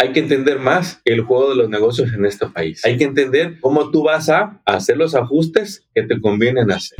[0.00, 2.84] Hay que entender más el juego de los negocios en este país.
[2.84, 6.96] Hay que entender cómo tú vas a hacer los ajustes que te convienen hacer.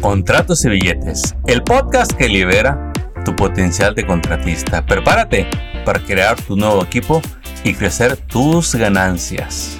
[0.00, 2.94] Contratos y billetes, el podcast que libera
[3.26, 4.86] tu potencial de contratista.
[4.86, 5.50] Prepárate
[5.84, 7.20] para crear tu nuevo equipo
[7.62, 9.76] y crecer tus ganancias.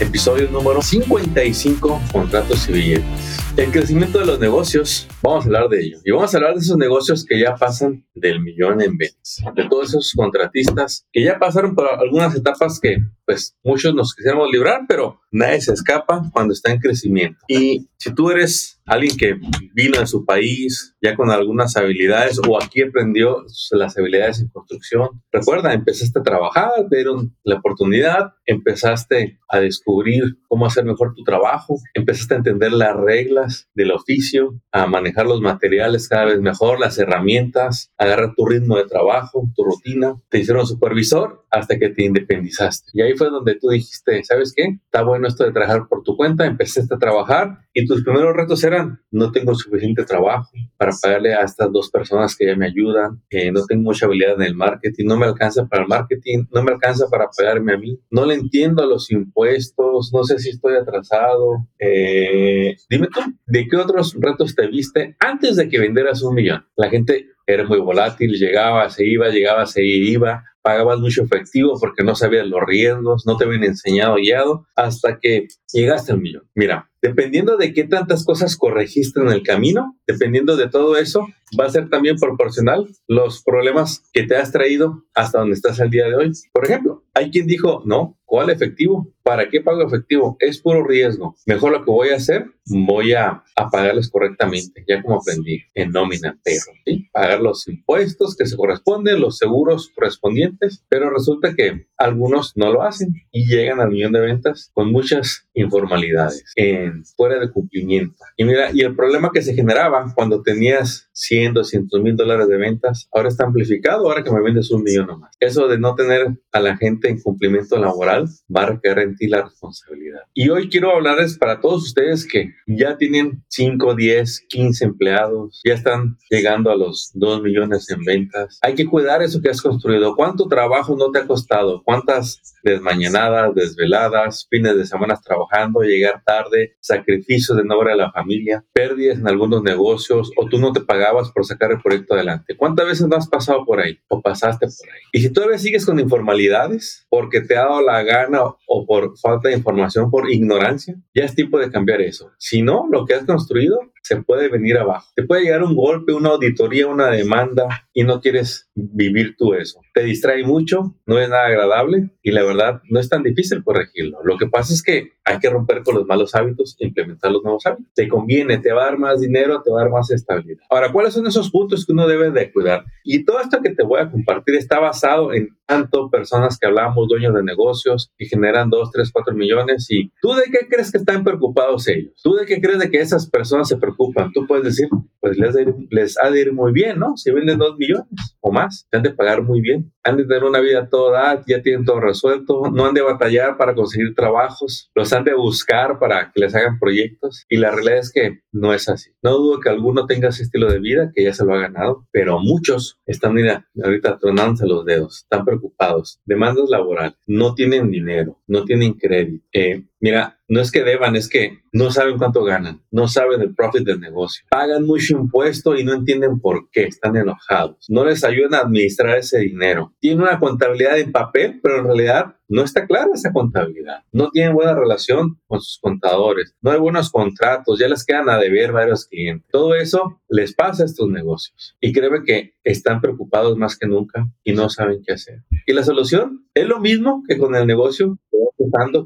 [0.00, 3.40] Episodio número 55, contratos y billetes.
[3.58, 5.98] El crecimiento de los negocios, vamos a hablar de ello.
[6.04, 9.42] Y vamos a hablar de esos negocios que ya pasan del millón en ventas.
[9.54, 12.98] De todos esos contratistas que ya pasaron por algunas etapas que
[13.30, 17.38] pues muchos nos quisiéramos librar, pero nadie se escapa cuando está en crecimiento.
[17.46, 19.38] Y si tú eres alguien que
[19.72, 25.22] vino de su país ya con algunas habilidades o aquí aprendió las habilidades en construcción,
[25.30, 31.22] recuerda, empezaste a trabajar, te dieron la oportunidad, empezaste a descubrir cómo hacer mejor tu
[31.22, 36.80] trabajo, empezaste a entender las reglas del oficio, a manejar los materiales cada vez mejor,
[36.80, 42.04] las herramientas, agarrar tu ritmo de trabajo, tu rutina, te hicieron supervisor hasta que te
[42.04, 42.90] independizaste.
[42.92, 44.78] Y ahí fue donde tú dijiste, ¿sabes qué?
[44.84, 48.62] Está bueno esto de trabajar por tu cuenta, empezaste a trabajar y tus primeros retos
[48.64, 53.22] eran, no tengo suficiente trabajo para pagarle a estas dos personas que ya me ayudan,
[53.30, 56.62] eh, no tengo mucha habilidad en el marketing, no me alcanza para el marketing, no
[56.62, 60.50] me alcanza para pagarme a mí, no le entiendo a los impuestos, no sé si
[60.50, 61.68] estoy atrasado.
[61.78, 66.66] Eh, dime tú, ¿de qué otros retos te viste antes de que vendieras un millón?
[66.76, 72.04] La gente era muy volátil, llegaba, se iba, llegaba, se iba, pagabas mucho efectivo porque
[72.04, 76.48] no sabías los riesgos, no te habían enseñado guiado hasta que llegaste al millón.
[76.54, 81.26] Mira, dependiendo de qué tantas cosas corregiste en el camino, dependiendo de todo eso,
[81.58, 85.90] va a ser también proporcional los problemas que te has traído hasta donde estás al
[85.90, 86.32] día de hoy.
[86.52, 89.12] Por ejemplo, hay quien dijo, no, ¿cuál efectivo?
[89.22, 90.36] ¿Para qué pago efectivo?
[90.38, 91.36] Es puro riesgo.
[91.46, 96.38] Mejor lo que voy a hacer, voy a, pagarles correctamente, ya como aprendí en nómina,
[96.42, 97.08] pero ¿sí?
[97.12, 102.82] pagar los impuestos que se corresponden, los seguros correspondientes, pero resulta que algunos no lo
[102.82, 108.16] hacen y llegan al millón de ventas con muchas informalidades, en, fuera de cumplimiento.
[108.36, 112.56] Y mira, y el problema que se generaba cuando tenías 100, 200 mil dólares de
[112.56, 115.36] ventas, ahora está amplificado, ahora que me vendes un millón o más.
[115.40, 119.28] Eso de no tener a la gente en cumplimiento laboral va a requerir en ti
[119.28, 120.20] la responsabilidad.
[120.34, 125.74] Y hoy quiero hablarles para todos ustedes que ya tienen 5, 10, 15 empleados, ya
[125.74, 128.58] están llegando a los 2 millones en ventas.
[128.62, 130.16] Hay que cuidar eso que has construido.
[130.16, 131.82] ¿Cuánto trabajo no te ha costado?
[131.84, 135.49] ¿Cuántas desmañanadas, desveladas, fines de semana trabajando,
[135.82, 140.58] llegar tarde, sacrificios de no ver a la familia, pérdidas en algunos negocios o tú
[140.58, 142.56] no te pagabas por sacar el proyecto adelante?
[142.56, 145.00] ¿Cuántas veces no has pasado por ahí o pasaste por ahí?
[145.12, 149.48] Y si todavía sigues con informalidades porque te ha dado la gana o por falta
[149.48, 152.30] de información, por ignorancia, ya es tiempo de cambiar eso.
[152.38, 155.08] Si no, lo que has construido se puede venir abajo.
[155.14, 159.80] Te puede llegar un golpe, una auditoría, una demanda y no quieres vivir tú eso.
[159.94, 164.18] Te distrae mucho, no es nada agradable y la verdad no es tan difícil corregirlo.
[164.24, 167.42] Lo que pasa es que hay que romper con los malos hábitos e implementar los
[167.42, 167.92] nuevos hábitos.
[167.94, 170.62] Te conviene, te va a dar más dinero, te va a dar más estabilidad.
[170.70, 172.84] Ahora, ¿cuáles son esos puntos que uno debe de cuidar?
[173.04, 177.06] Y todo esto que te voy a compartir está basado en tanto personas que hablamos,
[177.08, 179.86] dueños de negocios, que generan 2, 3, 4 millones.
[179.90, 182.12] ¿Y tú de qué crees que están preocupados ellos?
[182.22, 183.89] ¿Tú de qué crees de que esas personas se preocupan?
[183.96, 184.88] Tú puedes decir,
[185.20, 185.54] pues les,
[185.90, 187.16] les ha de ir muy bien, ¿no?
[187.16, 188.06] Si venden 2 millones
[188.40, 189.92] o más, te han de pagar muy bien.
[190.02, 193.74] Han de tener una vida toda, ya tienen todo resuelto, no han de batallar para
[193.74, 197.44] conseguir trabajos, los han de buscar para que les hagan proyectos.
[197.48, 199.10] Y la realidad es que no es así.
[199.22, 202.06] No dudo que alguno tenga ese estilo de vida, que ya se lo ha ganado,
[202.10, 206.20] pero muchos están, mira, ahorita tronándose los dedos, están preocupados.
[206.24, 209.44] Demandas laborales, no tienen dinero, no tienen crédito.
[209.52, 213.54] Eh, mira, no es que deban, es que no saben cuánto ganan, no saben el
[213.54, 214.44] profit del negocio.
[214.50, 217.86] Pagan mucho impuesto y no entienden por qué, están enojados.
[217.88, 219.94] No les ayudan a administrar ese dinero.
[220.00, 224.02] Tienen una contabilidad en papel, pero en realidad no está clara esa contabilidad.
[224.12, 226.56] No tienen buena relación con sus contadores.
[226.60, 227.78] No hay buenos contratos.
[227.78, 229.48] Ya les quedan a deber varios clientes.
[229.52, 231.76] Todo eso les pasa a estos negocios.
[231.80, 235.42] Y créeme que están preocupados más que nunca y no saben qué hacer.
[235.66, 238.18] Y la solución es lo mismo que con el negocio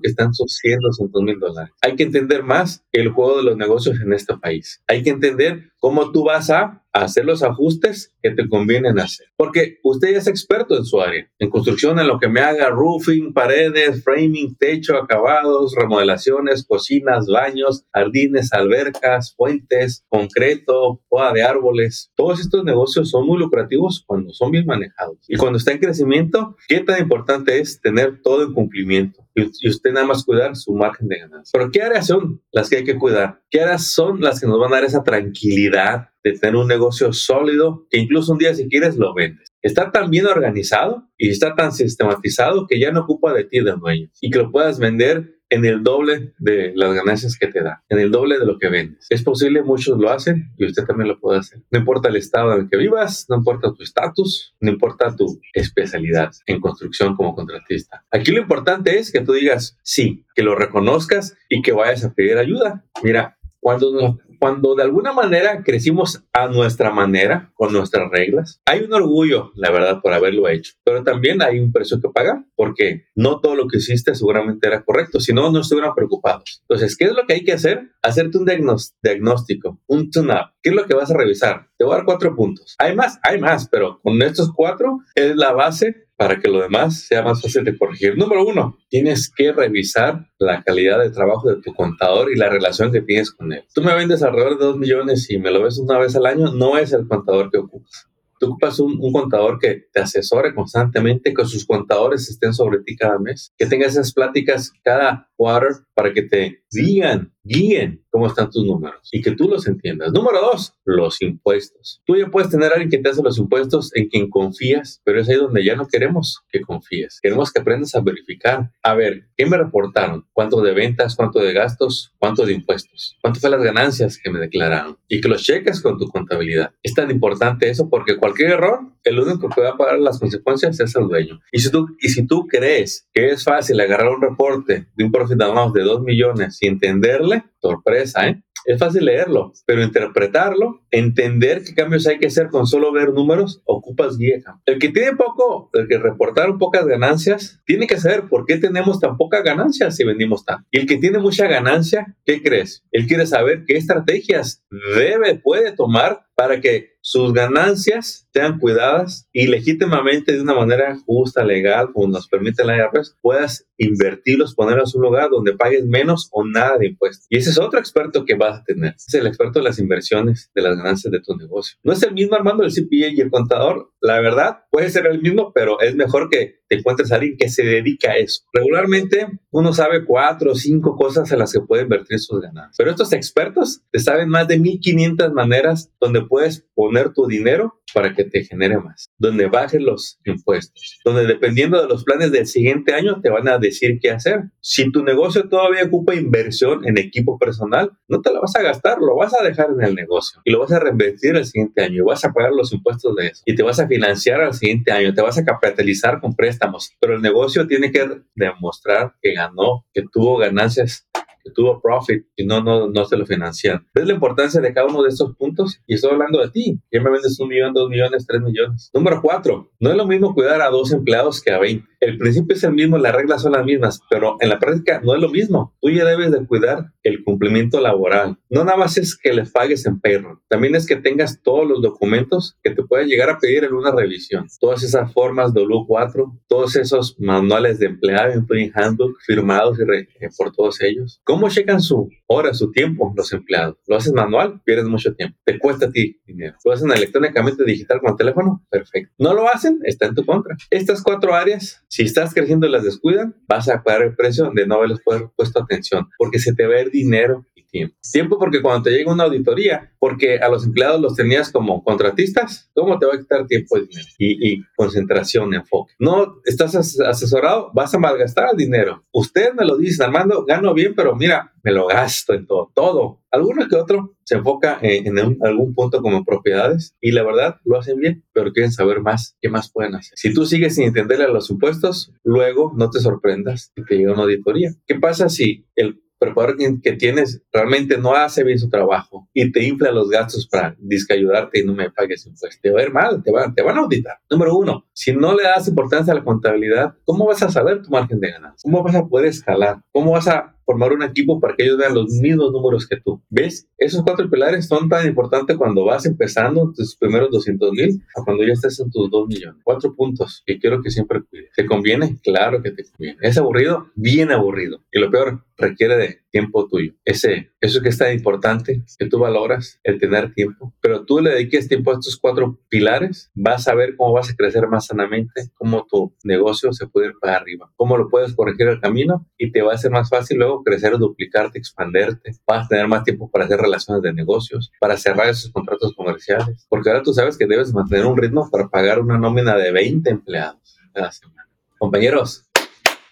[0.03, 1.73] que están 100, 200 mil dólares.
[1.83, 4.83] Hay que entender más el juego de los negocios en este país.
[4.87, 9.27] Hay que entender cómo tú vas a hacer los ajustes que te convienen hacer.
[9.37, 12.71] Porque usted ya es experto en su área, en construcción, en lo que me haga
[12.71, 22.11] roofing, paredes, framing, techo, acabados, remodelaciones, cocinas, baños, jardines, albercas, puentes, concreto, poda de árboles.
[22.15, 25.19] Todos estos negocios son muy lucrativos cuando son bien manejados.
[25.29, 29.21] Y cuando está en crecimiento, ¿qué tan importante es tener todo en cumplimiento?
[29.37, 31.51] y usted nada más cuidar su margen de ganancia.
[31.53, 33.43] Pero ¿qué áreas son las que hay que cuidar?
[33.51, 35.74] ¿Qué áreas son las que nos van a dar esa tranquilidad
[36.23, 39.55] de tener un negocio sólido que incluso un día si quieres lo vendes?
[39.65, 43.73] está tan bien organizado y está tan sistematizado que ya no ocupa de ti de
[43.73, 47.83] dueño y que lo puedas vender en el doble de las ganancias que te da,
[47.89, 49.07] en el doble de lo que vendes.
[49.09, 51.61] Es posible, muchos lo hacen y usted también lo puede hacer.
[51.71, 55.41] No importa el estado en el que vivas, no importa tu estatus, no importa tu
[55.55, 58.05] especialidad en construcción como contratista.
[58.11, 62.13] Aquí lo importante es que tú digas sí, que lo reconozcas y que vayas a
[62.13, 62.85] pedir ayuda.
[63.03, 68.93] Mira, cuando, cuando de alguna manera crecimos a nuestra manera, con nuestras reglas, hay un
[68.93, 73.41] orgullo, la verdad, por haberlo hecho, pero también hay un precio que pagar, porque no
[73.41, 76.61] todo lo que hiciste seguramente era correcto, si no, no estuvieran preocupados.
[76.69, 77.93] Entonces, ¿qué es lo que hay que hacer?
[78.03, 80.53] Hacerte un diagnóstico, un tune-up.
[80.63, 81.71] ¿Qué es lo que vas a revisar?
[81.89, 82.75] Dar cuatro puntos.
[82.79, 87.07] Hay más, hay más, pero con estos cuatro es la base para que lo demás
[87.07, 88.17] sea más fácil de corregir.
[88.17, 92.93] Número uno, tienes que revisar la calidad de trabajo de tu contador y la relación
[92.93, 93.65] que tienes con él.
[93.75, 96.53] Tú me vendes alrededor de dos millones y me lo ves una vez al año,
[96.53, 98.09] no es el contador que ocupas.
[98.39, 102.97] Tú ocupas un, un, contador que te asesore constantemente, que sus contadores estén sobre ti
[102.97, 108.51] cada mes, que tenga esas pláticas cada quarter para que te digan, guíen cómo están
[108.51, 110.13] tus números y que tú los entiendas.
[110.13, 112.01] Número dos, los impuestos.
[112.07, 115.21] Tú ya puedes tener a alguien que te hace los impuestos en quien confías, pero
[115.21, 117.19] es ahí donde ya no queremos que confíes.
[117.21, 118.71] Queremos que aprendas a verificar.
[118.83, 120.27] A ver, ¿qué me reportaron?
[120.33, 121.17] ¿Cuánto de ventas?
[121.17, 122.13] ¿Cuánto de gastos?
[122.19, 123.17] ¿Cuánto de impuestos?
[123.21, 124.97] ¿Cuánto fue las ganancias que me declararon?
[125.09, 126.73] Y que los cheques con tu contabilidad.
[126.83, 130.79] Es tan importante eso porque cualquier error, el único que va a pagar las consecuencias
[130.81, 131.41] es el dueño.
[131.53, 135.13] Y si tú, y si tú crees que es fácil agarrar un reporte de un
[135.13, 138.43] profit de 2 millones entenderle, sorpresa, ¿eh?
[138.65, 143.61] Es fácil leerlo, pero interpretarlo, entender qué cambios hay que hacer con solo ver números,
[143.67, 144.39] ocupas guía.
[144.65, 149.01] El que tiene poco, el que reportaron pocas ganancias, tiene que saber por qué tenemos
[149.01, 150.65] tan pocas ganancias si vendimos tan.
[150.71, 152.83] Y el que tiene mucha ganancia, ¿qué crees?
[152.91, 154.65] Él quiere saber qué estrategias
[154.97, 161.45] debe, puede tomar para que sus ganancias sean cuidadas y legítimamente de una manera justa,
[161.45, 166.29] legal, como nos permite la IRS, puedas invertirlos, ponerlos en un lugar donde pagues menos
[166.33, 167.27] o nada de impuestos.
[167.29, 168.95] Y ese es otro experto que vas a tener.
[168.97, 171.79] Es el experto de las inversiones, de las ganancias de tu negocio.
[171.83, 173.93] No es el mismo Armando, el CPA y el contador.
[174.01, 177.65] La verdad, puede ser el mismo, pero es mejor que encuentres a alguien que se
[177.65, 178.43] dedica a eso.
[178.53, 182.77] Regularmente uno sabe cuatro o cinco cosas en las que puede invertir sus ganancias.
[182.77, 188.13] Pero estos expertos te saben más de 1500 maneras donde puedes poner tu dinero para
[188.13, 192.93] que te genere más, donde bajen los impuestos, donde dependiendo de los planes del siguiente
[192.93, 194.51] año te van a decir qué hacer.
[194.61, 198.99] Si tu negocio todavía ocupa inversión en equipo personal, no te la vas a gastar,
[198.99, 202.03] lo vas a dejar en el negocio y lo vas a reinvertir el siguiente año
[202.03, 204.91] y vas a pagar los impuestos de eso y te vas a financiar al siguiente
[204.91, 206.64] año, te vas a capitalizar con préstamos,
[207.01, 211.09] pero el negocio tiene que demostrar que ganó, que tuvo ganancias
[211.45, 213.87] que tuvo profit y no, no, no se lo financian.
[213.95, 215.81] ¿Ves la importancia de cada uno de estos puntos?
[215.87, 216.81] Y estoy hablando de ti.
[216.91, 218.91] ¿Quién me vendes un millón, dos millones, tres millones?
[218.95, 221.87] Número cuatro, no es lo mismo cuidar a dos empleados que a 20.
[222.01, 225.15] El principio es el mismo, las reglas son las mismas, pero en la práctica no
[225.15, 225.75] es lo mismo.
[225.81, 228.39] Tú ya debes de cuidar el cumplimiento laboral.
[228.51, 231.83] No nada más es que les pagues en payroll, también es que tengas todos los
[231.83, 234.47] documentos que te pueden llegar a pedir en una revisión.
[234.59, 240.81] Todas esas formas W4, todos esos manuales de empleado, Employee Handbook, firmados y por todos
[240.81, 241.21] ellos.
[241.25, 243.77] ¿Cómo checan su hora, su tiempo los empleados?
[243.87, 244.63] ¿Lo haces manual?
[244.65, 245.39] Pierdes mucho tiempo.
[245.45, 246.57] Te cuesta a ti dinero.
[246.65, 248.65] ¿Lo hacen electrónicamente digital con el teléfono?
[248.71, 249.13] Perfecto.
[249.19, 249.81] ¿No lo hacen?
[249.85, 250.57] Está en tu contra.
[250.71, 254.67] Estas cuatro áreas, si estás creciendo y las descuidan, vas a pagar el precio de
[254.67, 257.97] no haberles puesto atención porque se te va a ir dinero tiempo.
[258.13, 262.71] Tiempo porque cuando te llega una auditoría, porque a los empleados los tenías como contratistas,
[262.73, 264.07] ¿cómo te va a quitar tiempo y dinero?
[264.19, 265.93] Y, concentración, enfoque.
[265.99, 269.05] No estás asesorado, vas a malgastar el dinero.
[269.13, 273.23] Usted me lo dice, Armando, gano bien, pero mira, me lo gasto en todo, todo.
[273.33, 277.99] Alguno que otro se enfoca en, algún punto como propiedades y la verdad lo hacen
[277.99, 280.17] bien, pero quieren saber más, qué más pueden hacer.
[280.17, 284.13] Si tú sigues sin entenderle a los impuestos, luego no te sorprendas que te llega
[284.13, 284.71] una auditoría.
[284.87, 289.65] ¿Qué pasa si el preparador que tienes realmente no hace bien su trabajo y te
[289.65, 290.77] infla los gastos para
[291.11, 292.61] ayudarte y no me pagues impuestos.
[292.61, 294.19] Te va a ir mal, te, te van a auditar.
[294.31, 297.91] Número uno, si no le das importancia a la contabilidad, ¿cómo vas a saber tu
[297.91, 298.71] margen de ganancia?
[298.71, 299.81] ¿Cómo vas a poder escalar?
[299.93, 303.23] ¿Cómo vas a formar un equipo para que ellos vean los mismos números que tú.
[303.31, 303.69] ¿Ves?
[303.79, 308.45] Esos cuatro pilares son tan importantes cuando vas empezando tus primeros 200 mil a cuando
[308.45, 309.61] ya estés en tus 2 millones.
[309.65, 311.51] Cuatro puntos que quiero que siempre cuides.
[311.55, 312.19] ¿Te conviene?
[312.23, 313.19] Claro que te conviene.
[313.21, 313.91] ¿Es aburrido?
[313.95, 314.81] Bien aburrido.
[314.93, 316.95] Y lo peor, requiere de tiempo tuyo.
[317.05, 321.31] Ese, eso que es tan importante, que tú valoras, el tener tiempo, pero tú le
[321.31, 325.53] dediques tiempo a estos cuatro pilares, vas a ver cómo vas a crecer más sanamente,
[325.55, 329.53] cómo tu negocio se puede ir para arriba, cómo lo puedes corregir el camino y
[329.53, 333.31] te va a ser más fácil luego crecer, duplicarte, expanderte, vas a tener más tiempo
[333.31, 337.47] para hacer relaciones de negocios, para cerrar esos contratos comerciales, porque ahora tú sabes que
[337.47, 341.49] debes mantener un ritmo para pagar una nómina de 20 empleados cada semana.
[341.79, 342.51] Compañeros,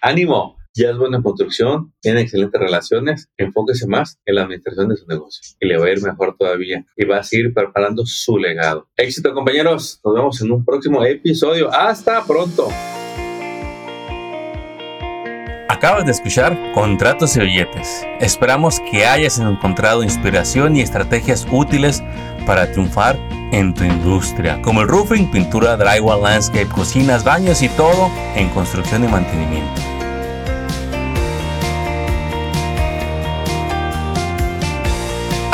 [0.00, 5.06] ánimo, ya es buena construcción, tiene excelentes relaciones, enfóquese más en la administración de su
[5.06, 8.88] negocio y le va a ir mejor todavía y va a seguir preparando su legado.
[8.96, 11.70] Éxito compañeros, nos vemos en un próximo episodio.
[11.72, 12.68] Hasta pronto.
[15.68, 18.06] Acabas de escuchar Contratos y Billetes.
[18.20, 22.02] Esperamos que hayas encontrado inspiración y estrategias útiles
[22.46, 23.18] para triunfar
[23.52, 29.04] en tu industria, como el roofing, pintura, drywall, landscape, cocinas, baños y todo en construcción
[29.04, 29.91] y mantenimiento.